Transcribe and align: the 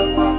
the 0.00 0.29